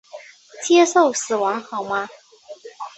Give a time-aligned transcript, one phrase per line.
[0.63, 2.09] 接受死亡好吗？